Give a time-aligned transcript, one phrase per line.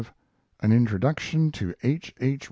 [0.61, 2.15] AN INTRODUCTION TO H.
[2.19, 2.39] H.